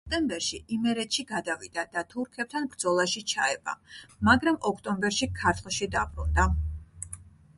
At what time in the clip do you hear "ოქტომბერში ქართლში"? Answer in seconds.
4.71-5.89